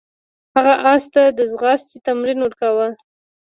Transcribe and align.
هغه 0.55 0.73
اس 0.91 1.03
ته 1.13 1.23
د 1.37 1.39
ځغاستې 1.51 1.95
تمرین 2.07 2.37
ورکاوه. 2.41 2.87